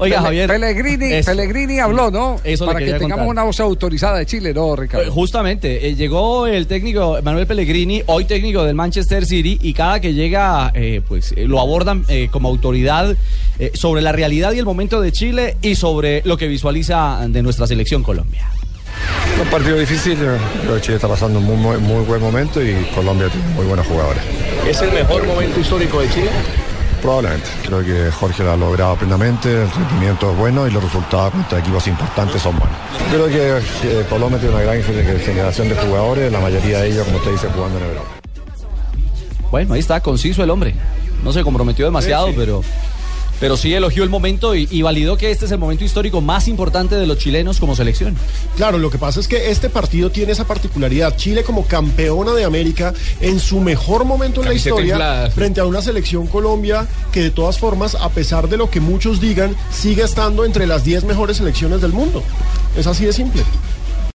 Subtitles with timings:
[0.00, 0.48] Oiga, Pele- Javier.
[0.48, 2.40] Pellegrini, Pellegrini habló, ¿no?
[2.42, 3.28] Eso Para que tengamos contar.
[3.28, 5.06] una voz autorizada de Chile, ¿no, Ricardo?
[5.06, 10.00] Eh, Justamente, eh, llegó el técnico Manuel Pellegrini, hoy técnico del Manchester City, y cada
[10.00, 13.14] que llega, eh, pues eh, lo abordan eh, como autoridad
[13.58, 17.42] eh, sobre la realidad y el momento de Chile y sobre lo que visualiza de
[17.42, 18.48] nuestra selección Colombia.
[19.42, 23.28] Un partido difícil, que Chile está pasando un muy, muy, muy buen momento y Colombia
[23.28, 24.22] tiene muy buenos jugadores.
[24.68, 26.30] ¿Es el mejor momento histórico de Chile?
[27.02, 27.48] Probablemente.
[27.64, 31.58] Creo que Jorge lo ha logrado plenamente, el rendimiento es bueno y los resultados contra
[31.58, 32.76] equipos importantes son buenos.
[33.10, 37.04] Creo que eh, Colombia tiene una gran gener- generación de jugadores, la mayoría de ellos,
[37.06, 38.06] como usted dice, jugando en Europa.
[39.50, 40.74] Bueno, ahí está, conciso el hombre.
[41.24, 42.62] No se comprometió demasiado, pero,
[43.40, 46.46] pero sí elogió el momento y, y validó que este es el momento histórico más
[46.46, 48.16] importante de los chilenos como selección.
[48.56, 51.16] Claro, lo que pasa es que este partido tiene esa particularidad.
[51.16, 55.64] Chile como campeona de América en su mejor momento en la historia inflada, frente a
[55.64, 60.02] una selección Colombia que de todas formas, a pesar de lo que muchos digan, sigue
[60.02, 62.22] estando entre las 10 mejores selecciones del mundo.
[62.76, 63.42] Es así de simple.